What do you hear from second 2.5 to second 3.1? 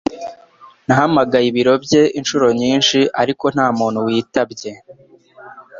nyinshi